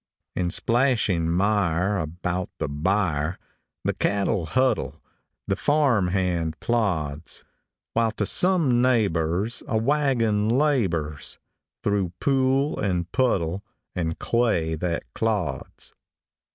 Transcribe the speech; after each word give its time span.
In 0.35 0.49
splashing 0.49 1.29
mire 1.29 1.99
about 1.99 2.49
the 2.57 2.67
byre 2.67 3.37
The 3.83 3.93
cattle 3.93 4.47
huddle, 4.47 4.99
the 5.45 5.55
farm 5.55 6.07
hand 6.07 6.59
plods; 6.59 7.43
While 7.93 8.09
to 8.13 8.25
some 8.25 8.81
neighbor's 8.81 9.61
a 9.67 9.77
wagon 9.77 10.49
labors 10.49 11.37
Through 11.83 12.13
pool 12.19 12.79
and 12.79 13.11
puddle 13.11 13.63
and 13.93 14.17
clay 14.17 14.73
that 14.73 15.03
clods. 15.13 15.93